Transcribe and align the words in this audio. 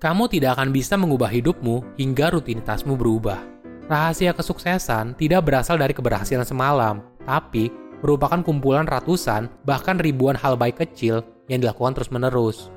Kamu 0.00 0.32
tidak 0.32 0.56
akan 0.56 0.72
bisa 0.72 0.96
mengubah 0.96 1.28
hidupmu 1.28 2.00
hingga 2.00 2.32
rutinitasmu 2.32 2.96
berubah. 2.96 3.36
Rahasia 3.84 4.32
kesuksesan 4.32 5.12
tidak 5.20 5.44
berasal 5.44 5.76
dari 5.76 5.92
keberhasilan 5.92 6.48
semalam, 6.48 7.04
tapi 7.28 7.68
merupakan 8.00 8.40
kumpulan 8.40 8.88
ratusan, 8.88 9.52
bahkan 9.68 10.00
ribuan 10.00 10.32
hal 10.40 10.56
baik 10.56 10.80
kecil 10.80 11.20
yang 11.52 11.60
dilakukan 11.60 12.00
terus-menerus. 12.00 12.72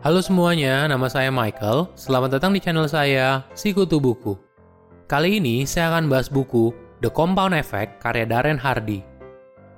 Halo 0.00 0.24
semuanya, 0.24 0.88
nama 0.88 1.12
saya 1.12 1.28
Michael. 1.28 1.92
Selamat 1.92 2.40
datang 2.40 2.56
di 2.56 2.64
channel 2.64 2.88
saya, 2.88 3.44
Sikutu 3.52 4.00
Buku. 4.00 4.32
Kali 5.04 5.36
ini 5.36 5.68
saya 5.68 5.92
akan 5.92 6.08
bahas 6.08 6.32
buku 6.32 6.72
The 7.04 7.12
Compound 7.12 7.52
Effect 7.52 8.00
karya 8.00 8.24
Darren 8.24 8.56
Hardy. 8.56 9.09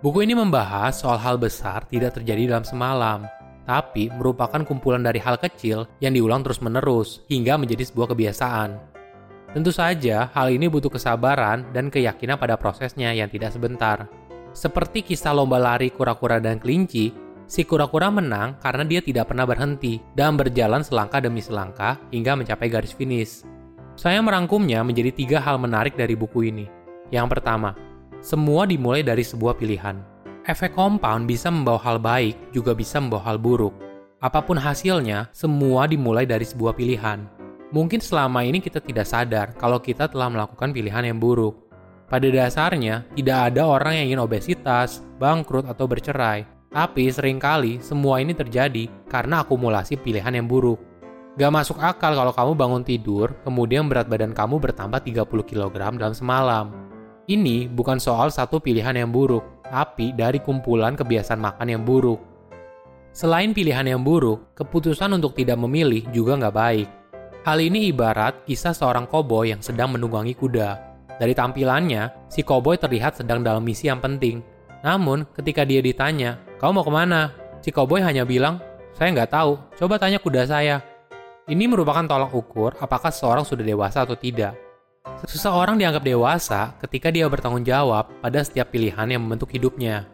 Buku 0.02 0.27
ini 0.27 0.34
membahas 0.34 0.98
soal 0.98 1.15
hal 1.15 1.38
besar 1.38 1.87
tidak 1.87 2.19
terjadi 2.19 2.51
dalam 2.51 2.66
semalam, 2.66 3.23
tapi 3.62 4.11
merupakan 4.11 4.59
kumpulan 4.66 4.98
dari 4.98 5.23
hal 5.23 5.38
kecil 5.38 5.87
yang 6.02 6.11
diulang 6.19 6.42
terus-menerus 6.42 7.23
hingga 7.30 7.55
menjadi 7.55 7.87
sebuah 7.87 8.11
kebiasaan. 8.11 8.83
Tentu 9.55 9.70
saja, 9.70 10.27
hal 10.34 10.51
ini 10.51 10.66
butuh 10.66 10.91
kesabaran 10.91 11.70
dan 11.70 11.87
keyakinan 11.87 12.34
pada 12.34 12.59
prosesnya 12.59 13.15
yang 13.15 13.30
tidak 13.30 13.55
sebentar. 13.55 14.11
Seperti 14.51 15.06
kisah 15.06 15.30
lomba 15.30 15.62
lari 15.62 15.95
kura-kura 15.95 16.42
dan 16.42 16.59
kelinci, 16.59 17.14
si 17.47 17.62
kura-kura 17.62 18.11
menang 18.11 18.59
karena 18.59 18.83
dia 18.83 19.06
tidak 19.06 19.30
pernah 19.30 19.47
berhenti 19.47 20.03
dan 20.19 20.34
berjalan 20.34 20.83
selangkah 20.83 21.23
demi 21.23 21.39
selangkah 21.39 21.95
hingga 22.11 22.34
mencapai 22.34 22.66
garis 22.66 22.91
finish. 22.91 23.47
Saya 23.95 24.19
merangkumnya 24.19 24.83
menjadi 24.83 25.14
tiga 25.14 25.39
hal 25.39 25.62
menarik 25.62 25.95
dari 25.95 26.19
buku 26.19 26.50
ini. 26.50 26.66
Yang 27.14 27.39
pertama, 27.39 27.91
semua 28.23 28.71
dimulai 28.71 29.03
dari 29.03 29.27
sebuah 29.27 29.59
pilihan. 29.59 29.99
Efek 30.47 30.78
compound 30.78 31.27
bisa 31.27 31.51
membawa 31.51 31.83
hal 31.83 31.98
baik, 31.98 32.55
juga 32.55 32.70
bisa 32.70 33.03
membawa 33.03 33.34
hal 33.34 33.39
buruk. 33.42 33.75
Apa 34.23 34.39
pun 34.47 34.55
hasilnya, 34.55 35.27
semua 35.34 35.91
dimulai 35.91 36.23
dari 36.23 36.47
sebuah 36.47 36.79
pilihan. 36.79 37.27
Mungkin 37.75 37.98
selama 37.98 38.47
ini 38.47 38.62
kita 38.62 38.79
tidak 38.79 39.11
sadar 39.11 39.59
kalau 39.59 39.83
kita 39.83 40.06
telah 40.06 40.31
melakukan 40.31 40.70
pilihan 40.70 41.03
yang 41.03 41.19
buruk. 41.19 41.59
Pada 42.06 42.31
dasarnya, 42.31 43.03
tidak 43.19 43.51
ada 43.51 43.67
orang 43.67 43.98
yang 43.98 44.14
ingin 44.14 44.23
obesitas, 44.23 45.03
bangkrut, 45.19 45.67
atau 45.67 45.91
bercerai. 45.91 46.47
Tapi 46.70 47.11
sering 47.11 47.42
kali 47.42 47.83
semua 47.83 48.23
ini 48.23 48.36
terjadi 48.39 48.86
karena 49.11 49.42
akumulasi 49.42 49.98
pilihan 49.98 50.39
yang 50.39 50.47
buruk. 50.47 50.79
Gak 51.34 51.51
masuk 51.51 51.81
akal 51.81 52.12
kalau 52.12 52.31
kamu 52.31 52.53
bangun 52.55 52.83
tidur, 52.84 53.34
kemudian 53.42 53.89
berat 53.89 54.07
badan 54.07 54.36
kamu 54.36 54.61
bertambah 54.61 55.01
30 55.01 55.27
kg 55.48 55.73
dalam 55.97 56.14
semalam. 56.14 56.92
Ini 57.31 57.70
bukan 57.70 58.03
soal 58.03 58.34
satu 58.34 58.59
pilihan 58.59 58.98
yang 58.98 59.15
buruk, 59.15 59.62
tapi 59.62 60.11
dari 60.11 60.42
kumpulan 60.42 60.98
kebiasaan 60.98 61.39
makan 61.39 61.69
yang 61.70 61.83
buruk. 61.87 62.19
Selain 63.14 63.55
pilihan 63.55 63.87
yang 63.87 64.03
buruk, 64.03 64.51
keputusan 64.59 65.14
untuk 65.14 65.39
tidak 65.39 65.55
memilih 65.62 66.03
juga 66.11 66.34
nggak 66.34 66.56
baik. 66.56 66.89
Hal 67.47 67.62
ini 67.62 67.95
ibarat 67.95 68.42
kisah 68.42 68.75
seorang 68.75 69.06
koboi 69.06 69.55
yang 69.55 69.62
sedang 69.62 69.95
menunggangi 69.95 70.34
kuda. 70.34 70.70
Dari 71.23 71.31
tampilannya, 71.31 72.27
si 72.27 72.42
koboi 72.42 72.75
terlihat 72.75 73.23
sedang 73.23 73.47
dalam 73.47 73.62
misi 73.62 73.86
yang 73.86 74.03
penting. 74.03 74.42
Namun, 74.83 75.23
ketika 75.39 75.62
dia 75.62 75.79
ditanya, 75.79 76.42
kau 76.59 76.75
mau 76.75 76.83
ke 76.83 76.91
mana? 76.91 77.31
Si 77.62 77.70
koboi 77.70 78.03
hanya 78.03 78.27
bilang, 78.27 78.59
saya 78.98 79.14
nggak 79.14 79.31
tahu, 79.31 79.62
coba 79.79 79.95
tanya 80.03 80.19
kuda 80.19 80.42
saya. 80.42 80.83
Ini 81.47 81.70
merupakan 81.70 82.03
tolak 82.03 82.34
ukur 82.34 82.75
apakah 82.83 83.14
seseorang 83.14 83.47
sudah 83.47 83.62
dewasa 83.62 84.03
atau 84.03 84.19
tidak. 84.19 84.72
Seseorang 85.03 85.83
dianggap 85.83 86.06
dewasa 86.06 86.78
ketika 86.78 87.11
dia 87.11 87.27
bertanggung 87.27 87.67
jawab 87.67 88.06
pada 88.22 88.39
setiap 88.39 88.70
pilihan 88.70 89.11
yang 89.11 89.27
membentuk 89.27 89.50
hidupnya. 89.50 90.06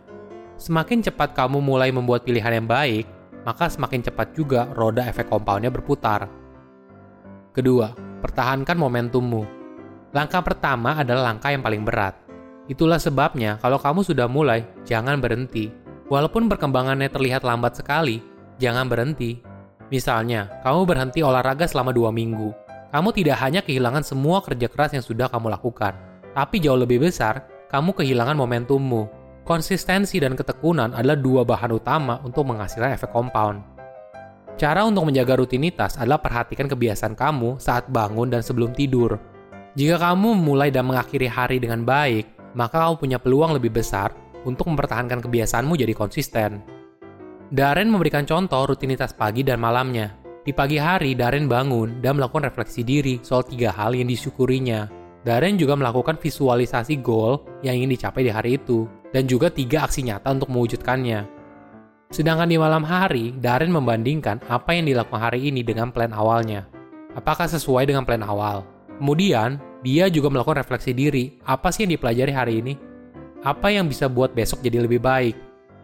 Semakin 0.57 1.05
cepat 1.05 1.37
kamu 1.37 1.61
mulai 1.61 1.93
membuat 1.93 2.25
pilihan 2.25 2.57
yang 2.57 2.65
baik, 2.65 3.05
maka 3.45 3.69
semakin 3.69 4.01
cepat 4.09 4.33
juga 4.33 4.65
roda 4.73 5.05
efek 5.05 5.29
compoundnya 5.29 5.69
berputar. 5.69 6.33
Kedua, 7.53 7.93
pertahankan 8.25 8.81
momentummu. 8.81 9.43
Langkah 10.17 10.41
pertama 10.41 10.97
adalah 10.97 11.37
langkah 11.37 11.53
yang 11.53 11.61
paling 11.61 11.85
berat. 11.85 12.17
Itulah 12.65 12.97
sebabnya 12.97 13.61
kalau 13.61 13.77
kamu 13.77 14.01
sudah 14.01 14.25
mulai, 14.25 14.65
jangan 14.89 15.21
berhenti. 15.21 15.69
Walaupun 16.09 16.49
perkembangannya 16.49 17.13
terlihat 17.13 17.45
lambat 17.45 17.77
sekali, 17.77 18.25
jangan 18.57 18.89
berhenti. 18.89 19.37
Misalnya, 19.93 20.49
kamu 20.65 20.89
berhenti 20.89 21.21
olahraga 21.21 21.69
selama 21.69 21.93
dua 21.93 22.09
minggu, 22.09 22.68
kamu 22.89 23.13
tidak 23.13 23.37
hanya 23.45 23.61
kehilangan 23.61 24.01
semua 24.01 24.41
kerja 24.41 24.69
keras 24.69 24.97
yang 24.97 25.05
sudah 25.05 25.29
kamu 25.29 25.53
lakukan, 25.53 25.93
tapi 26.33 26.57
jauh 26.63 26.81
lebih 26.81 27.05
besar, 27.05 27.45
kamu 27.69 27.93
kehilangan 27.93 28.37
momentummu. 28.37 29.09
Konsistensi 29.45 30.21
dan 30.21 30.37
ketekunan 30.37 30.93
adalah 30.93 31.17
dua 31.17 31.41
bahan 31.45 31.73
utama 31.73 32.21
untuk 32.21 32.49
menghasilkan 32.49 32.93
efek 32.93 33.09
compound. 33.13 33.65
Cara 34.61 34.85
untuk 34.85 35.09
menjaga 35.09 35.39
rutinitas 35.39 35.97
adalah 35.97 36.21
perhatikan 36.21 36.69
kebiasaan 36.69 37.17
kamu 37.17 37.57
saat 37.57 37.89
bangun 37.89 38.29
dan 38.29 38.45
sebelum 38.45 38.77
tidur. 38.77 39.17
Jika 39.79 39.97
kamu 40.03 40.37
memulai 40.37 40.69
dan 40.75 40.85
mengakhiri 40.89 41.31
hari 41.31 41.63
dengan 41.63 41.87
baik, 41.87 42.27
maka 42.59 42.85
kamu 42.89 42.95
punya 42.99 43.19
peluang 43.23 43.57
lebih 43.57 43.71
besar 43.71 44.13
untuk 44.43 44.69
mempertahankan 44.69 45.23
kebiasaanmu 45.23 45.79
jadi 45.79 45.95
konsisten. 45.95 46.61
Darren 47.49 47.89
memberikan 47.89 48.29
contoh 48.29 48.69
rutinitas 48.69 49.17
pagi 49.17 49.41
dan 49.41 49.63
malamnya. 49.63 50.13
Di 50.49 50.57
pagi 50.57 50.81
hari, 50.81 51.13
Darren 51.13 51.45
bangun 51.45 52.01
dan 52.01 52.17
melakukan 52.17 52.49
refleksi 52.49 52.81
diri 52.81 53.21
soal 53.21 53.45
tiga 53.45 53.69
hal 53.69 53.93
yang 53.93 54.09
disyukurinya. 54.09 54.89
Darren 55.21 55.61
juga 55.61 55.77
melakukan 55.77 56.17
visualisasi 56.17 57.05
goal 57.05 57.45
yang 57.61 57.77
ingin 57.77 57.93
dicapai 57.93 58.25
di 58.25 58.33
hari 58.33 58.57
itu, 58.57 58.89
dan 59.13 59.29
juga 59.29 59.53
tiga 59.53 59.85
aksi 59.85 60.09
nyata 60.09 60.33
untuk 60.33 60.49
mewujudkannya. 60.49 61.29
Sedangkan 62.09 62.49
di 62.49 62.57
malam 62.57 62.81
hari, 62.81 63.37
Darren 63.37 63.69
membandingkan 63.69 64.41
apa 64.49 64.73
yang 64.73 64.89
dilakukan 64.89 65.21
hari 65.21 65.53
ini 65.53 65.61
dengan 65.61 65.93
plan 65.93 66.17
awalnya. 66.17 66.65
Apakah 67.13 67.45
sesuai 67.45 67.85
dengan 67.85 68.09
plan 68.09 68.25
awal? 68.25 68.65
Kemudian, 68.97 69.61
dia 69.85 70.09
juga 70.09 70.33
melakukan 70.33 70.65
refleksi 70.65 70.97
diri, 70.97 71.37
apa 71.45 71.69
sih 71.69 71.85
yang 71.85 71.93
dipelajari 71.93 72.33
hari 72.33 72.55
ini? 72.65 72.73
Apa 73.45 73.69
yang 73.69 73.85
bisa 73.85 74.09
buat 74.09 74.33
besok 74.33 74.65
jadi 74.65 74.81
lebih 74.81 75.05
baik? 75.05 75.37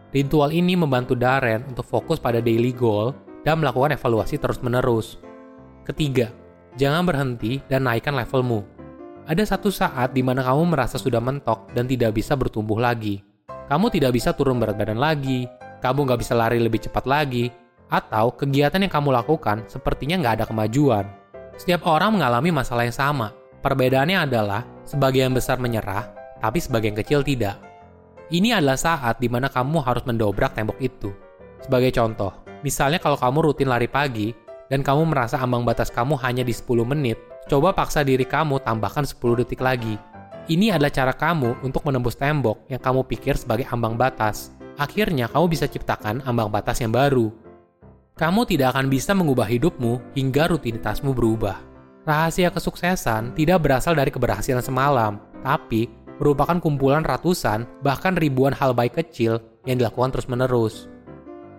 Ritual 0.09 0.49
ini 0.49 0.73
membantu 0.73 1.13
Darren 1.13 1.69
untuk 1.69 1.85
fokus 1.85 2.17
pada 2.17 2.41
daily 2.41 2.73
goal 2.73 3.13
dan 3.45 3.61
melakukan 3.61 3.93
evaluasi 3.93 4.41
terus-menerus. 4.41 5.21
Ketiga, 5.85 6.33
jangan 6.75 7.05
berhenti 7.05 7.61
dan 7.69 7.85
naikkan 7.85 8.17
levelmu. 8.17 8.65
Ada 9.29 9.55
satu 9.55 9.69
saat 9.69 10.13
di 10.17 10.25
mana 10.25 10.41
kamu 10.41 10.73
merasa 10.73 10.97
sudah 10.97 11.21
mentok 11.21 11.69
dan 11.77 11.85
tidak 11.85 12.17
bisa 12.17 12.33
bertumbuh 12.33 12.81
lagi. 12.81 13.21
Kamu 13.69 13.89
tidak 13.93 14.17
bisa 14.17 14.33
turun 14.33 14.61
berat 14.61 14.77
badan 14.77 15.01
lagi, 15.01 15.49
kamu 15.81 16.05
nggak 16.05 16.19
bisa 16.21 16.33
lari 16.37 16.61
lebih 16.61 16.85
cepat 16.85 17.05
lagi, 17.05 17.49
atau 17.89 18.33
kegiatan 18.33 18.81
yang 18.81 18.93
kamu 18.93 19.13
lakukan 19.13 19.65
sepertinya 19.69 20.21
nggak 20.21 20.33
ada 20.41 20.45
kemajuan. 20.45 21.05
Setiap 21.57 21.87
orang 21.89 22.17
mengalami 22.17 22.53
masalah 22.53 22.85
yang 22.85 22.93
sama. 22.93 23.33
Perbedaannya 23.65 24.29
adalah 24.29 24.61
sebagian 24.85 25.33
besar 25.33 25.57
menyerah, 25.57 26.05
tapi 26.37 26.61
sebagian 26.61 26.93
kecil 26.93 27.25
tidak. 27.25 27.57
Ini 28.29 28.61
adalah 28.61 28.77
saat 28.77 29.17
di 29.17 29.25
mana 29.25 29.49
kamu 29.49 29.81
harus 29.81 30.05
mendobrak 30.05 30.53
tembok 30.53 30.77
itu. 30.77 31.09
Sebagai 31.65 31.89
contoh, 31.97 32.44
Misalnya 32.61 33.01
kalau 33.01 33.19
kamu 33.19 33.51
rutin 33.51 33.67
lari 33.67 33.89
pagi, 33.89 34.31
dan 34.69 34.81
kamu 34.81 35.13
merasa 35.13 35.37
ambang 35.41 35.61
batas 35.61 35.93
kamu 35.93 36.17
hanya 36.21 36.41
di 36.41 36.53
10 36.53 36.85
menit, 36.85 37.17
coba 37.45 37.73
paksa 37.73 38.01
diri 38.01 38.25
kamu 38.25 38.61
tambahkan 38.61 39.05
10 39.05 39.41
detik 39.41 39.61
lagi. 39.61 39.97
Ini 40.45 40.77
adalah 40.77 40.93
cara 40.93 41.13
kamu 41.13 41.65
untuk 41.65 41.81
menembus 41.89 42.13
tembok 42.13 42.69
yang 42.69 42.77
kamu 42.77 43.01
pikir 43.09 43.33
sebagai 43.33 43.65
ambang 43.73 43.97
batas. 43.97 44.53
Akhirnya 44.77 45.25
kamu 45.25 45.49
bisa 45.49 45.65
ciptakan 45.65 46.21
ambang 46.21 46.53
batas 46.53 46.81
yang 46.81 46.93
baru. 46.93 47.33
Kamu 48.15 48.45
tidak 48.47 48.77
akan 48.77 48.87
bisa 48.87 49.11
mengubah 49.17 49.49
hidupmu 49.49 50.13
hingga 50.13 50.47
rutinitasmu 50.53 51.11
berubah. 51.17 51.59
Rahasia 52.05 52.53
kesuksesan 52.53 53.33
tidak 53.33 53.65
berasal 53.65 53.97
dari 53.97 54.13
keberhasilan 54.13 54.61
semalam, 54.61 55.17
tapi 55.41 55.89
merupakan 56.21 56.61
kumpulan 56.61 57.01
ratusan 57.01 57.65
bahkan 57.81 58.13
ribuan 58.13 58.53
hal 58.53 58.77
baik 58.77 59.01
kecil 59.01 59.41
yang 59.65 59.81
dilakukan 59.81 60.13
terus-menerus. 60.13 60.87